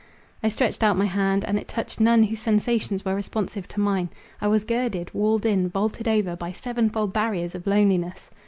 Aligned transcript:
I 0.41 0.49
stretched 0.49 0.81
out 0.81 0.97
my 0.97 1.05
hand, 1.05 1.45
and 1.45 1.59
it 1.59 1.67
touched 1.67 1.99
none 1.99 2.23
whose 2.23 2.39
sensations 2.39 3.05
were 3.05 3.13
responsive 3.13 3.67
to 3.67 3.79
mine. 3.79 4.09
I 4.41 4.47
was 4.47 4.63
girded, 4.63 5.13
walled 5.13 5.45
in, 5.45 5.69
vaulted 5.69 6.07
over, 6.07 6.35
by 6.35 6.53
seven 6.53 6.89
fold 6.89 7.13
barriers 7.13 7.53
of 7.53 7.67
loneliness. 7.67 8.31